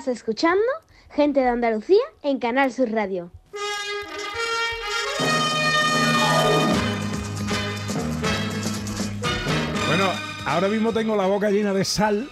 [0.00, 0.64] Estás escuchando
[1.10, 3.30] Gente de Andalucía en Canal Sur Radio.
[9.88, 10.10] Bueno,
[10.46, 12.30] ahora mismo tengo la boca llena de sal,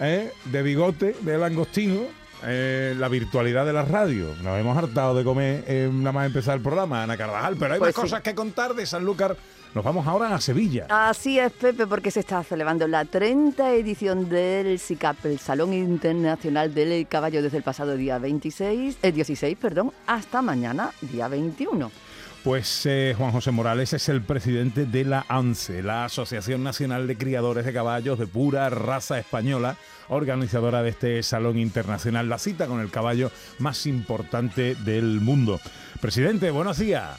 [0.00, 0.32] ¿eh?
[0.46, 2.00] de bigote, de langostino.
[2.46, 4.34] Eh, la virtualidad de la radio.
[4.42, 7.78] Nos hemos hartado de comer eh, nada más empezar el programa, Ana Carvajal, pero hay
[7.80, 8.00] Pues más sí.
[8.02, 9.36] cosas que contar de Sanlúcar.
[9.74, 10.86] Nos vamos ahora a Sevilla.
[10.88, 16.72] Así es, Pepe, porque se está celebrando la 30 edición del SICAP, el Salón Internacional
[16.72, 21.90] del Caballo, desde el pasado día 26, eh, 16 perdón, hasta mañana, día 21.
[22.44, 27.18] Pues eh, Juan José Morales es el presidente de la ANCE, la Asociación Nacional de
[27.18, 29.76] Criadores de Caballos de pura raza española,
[30.08, 35.58] organizadora de este Salón Internacional, la cita con el caballo más importante del mundo.
[36.00, 37.18] Presidente, buenos días.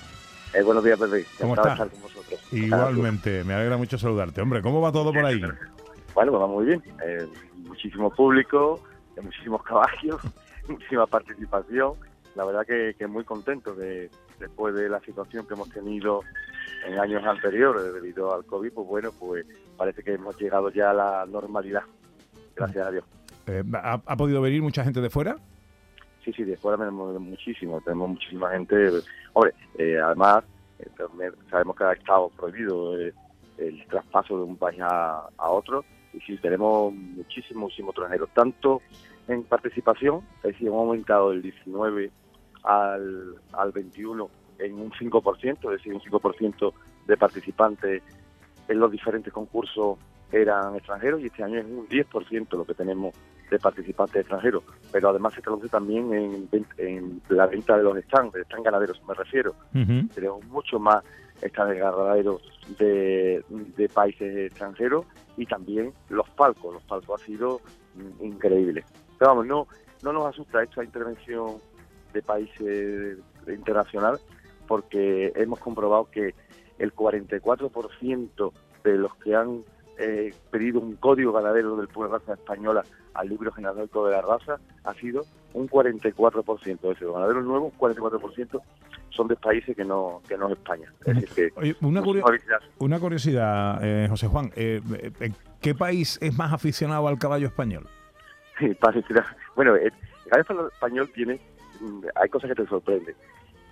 [0.53, 1.25] Eh, buenos días, Pepe.
[1.39, 1.83] ¿Cómo Encantado de está?
[1.83, 2.53] estar con vosotros.
[2.53, 4.41] Igualmente, me alegra mucho saludarte.
[4.41, 5.41] Hombre, ¿cómo va todo por ahí?
[5.41, 6.81] Bueno, pues va muy bien.
[7.05, 7.27] Eh,
[7.65, 8.81] muchísimo público,
[9.21, 10.21] muchísimos caballos,
[10.69, 11.93] muchísima participación.
[12.35, 16.21] La verdad que, que muy contento de, después de la situación que hemos tenido
[16.85, 20.93] en años anteriores debido al COVID, pues bueno, pues parece que hemos llegado ya a
[20.93, 21.83] la normalidad.
[22.55, 23.05] Gracias a Dios.
[23.47, 25.37] Eh, ¿ha, ha podido venir mucha gente de fuera?
[26.23, 28.89] Sí, sí, de fuera tenemos muchísimo, tenemos muchísima gente.
[29.33, 30.43] Hombre, eh, además,
[30.79, 30.89] eh,
[31.49, 35.85] sabemos que ha estado prohibido el traspaso de un país a, a otro.
[36.13, 38.81] Y sí, tenemos muchísimos, muchísimos extranjeros, tanto
[39.27, 42.11] en participación, es decir, hemos aumentado del 19
[42.67, 44.29] al, al 21
[44.59, 46.73] en un 5%, es decir, un 5%
[47.07, 48.03] de participantes
[48.67, 49.97] en los diferentes concursos
[50.31, 53.15] eran extranjeros y este año es un 10% lo que tenemos
[53.49, 58.41] de participantes extranjeros, pero además se traduce también en, la venta de los stands, de
[58.41, 59.55] stand ganaderos me refiero.
[60.13, 61.01] Tenemos mucho más
[61.41, 62.41] stands ganaderos
[62.77, 65.05] de, de países extranjeros
[65.37, 66.73] y también los palcos.
[66.73, 67.61] Los palcos ha sido
[67.95, 68.83] mm, increíble.
[69.17, 69.67] Pero vamos, no,
[70.03, 71.55] no nos asusta esta intervención
[72.17, 73.17] de países
[73.47, 74.19] internacional
[74.67, 76.33] porque hemos comprobado que
[76.79, 78.51] el 44%
[78.83, 79.63] de los que han
[79.97, 82.83] eh, pedido un código ganadero del pueblo de raza española
[83.13, 85.23] al libro genealógico de la raza ha sido
[85.53, 86.59] un 44%.
[86.67, 88.61] Es decir, los ganaderos nuevos, un 44%
[89.09, 90.93] son de países que no, que no es España.
[91.05, 92.59] Es decir, que Oye, una, felicidad.
[92.77, 94.51] una curiosidad, eh, José Juan.
[94.55, 94.81] eh,
[95.19, 97.87] eh, ¿Qué país es más aficionado al caballo español?
[98.59, 99.23] Sí, para decir-
[99.55, 99.93] Bueno, el
[100.29, 101.39] caballo español tiene,
[102.15, 103.15] hay cosas que te sorprenden.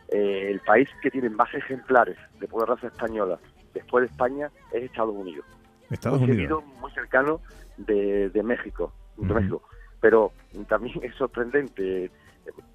[0.09, 3.39] Eh, el país que tiene más ejemplares de de raza española
[3.73, 5.45] después de España es Estados Unidos.
[5.89, 6.61] Estados muy Unidos.
[6.61, 7.41] seguido, muy cercano
[7.77, 9.33] de, de México, de.
[9.33, 9.61] México.
[10.01, 10.31] Pero
[10.67, 12.11] también es sorprendente,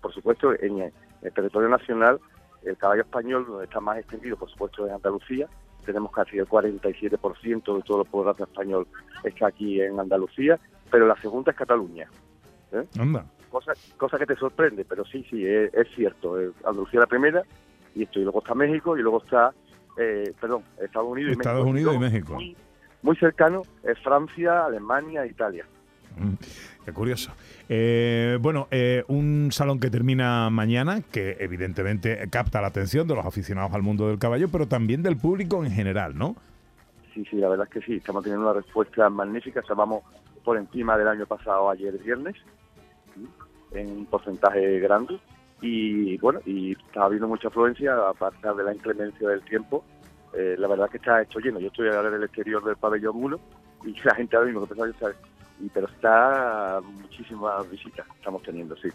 [0.01, 0.93] por supuesto, en el,
[1.23, 2.21] el territorio nacional,
[2.63, 5.47] el caballo español, donde está más extendido, por supuesto, en Andalucía.
[5.85, 8.87] Tenemos casi el 47% de todo el pueblo español
[9.25, 10.59] está aquí en Andalucía,
[10.91, 12.09] pero la segunda es Cataluña.
[12.73, 12.85] ¿eh?
[12.99, 13.25] Anda.
[13.51, 16.41] Cosa, cosa que te sorprende, pero sí, sí, es, es cierto.
[16.41, 17.43] eh, Andalucía la primera,
[17.95, 19.53] y esto, y luego está México, y luego está,
[19.99, 21.91] eh, perdón, Estados Unidos y Estados México.
[21.91, 22.35] Unidos y México.
[22.35, 22.57] Muy,
[23.03, 25.65] muy cercano es Francia, Alemania, Italia.
[26.17, 26.35] Mm,
[26.85, 27.33] Qué curioso.
[27.69, 33.27] Eh, bueno, eh, un salón que termina mañana, que evidentemente capta la atención de los
[33.27, 36.37] aficionados al mundo del caballo, pero también del público en general, ¿no?
[37.15, 40.03] Sí, sí, la verdad es que sí, estamos teniendo una respuesta magnífica, o sea, vamos
[40.45, 42.37] por encima del año pasado ayer viernes,
[43.73, 45.19] en un porcentaje grande,
[45.61, 49.85] y bueno, y está habiendo mucha afluencia a pesar de la inclemencia del tiempo,
[50.33, 53.17] eh, la verdad que está hecho lleno, yo estoy ahora en el exterior del pabellón
[53.17, 53.41] 1
[53.85, 55.13] y la gente ahora mismo empezó a
[55.63, 58.89] y pero está muchísimas visitas estamos teniendo, sí.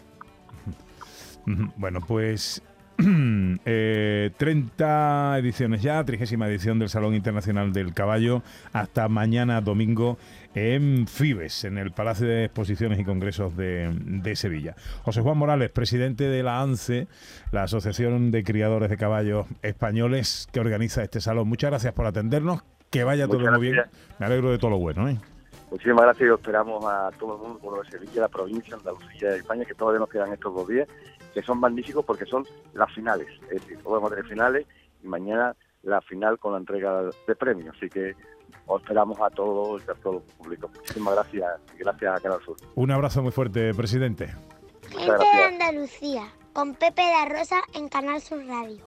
[1.76, 2.60] Bueno, pues
[3.64, 8.42] eh, 30 ediciones ya, trigésima edición del Salón Internacional del Caballo,
[8.72, 10.18] hasta mañana domingo
[10.54, 14.76] en Fibes, en el Palacio de Exposiciones y Congresos de, de Sevilla.
[15.02, 17.08] José Juan Morales, presidente de la ANCE,
[17.52, 21.48] la Asociación de Criadores de Caballos Españoles, que organiza este salón.
[21.48, 23.82] Muchas gracias por atendernos, que vaya Muchas todo muy bien.
[24.18, 25.08] Me alegro de todo lo bueno.
[25.08, 25.18] ¿eh?
[25.76, 29.36] Muchísimas gracias y os esperamos a todo el mundo, por de Sevilla, la provincia, Andalucía
[29.36, 30.88] y España, que todavía nos quedan estos dos días,
[31.34, 33.28] que son magníficos porque son las finales.
[33.50, 34.66] Es decir, hoy vamos a tener finales
[35.04, 37.76] y mañana la final con la entrega de premios.
[37.76, 38.14] Así que
[38.64, 40.70] os esperamos a todos y a todo el público.
[40.74, 42.56] Muchísimas gracias y gracias a Canal Sur.
[42.74, 44.28] Un abrazo muy fuerte, presidente.
[44.28, 45.52] Muchas Gente de gracias.
[45.52, 46.22] Andalucía,
[46.54, 48.82] con Pepe da Rosa en Canal Sur Radio.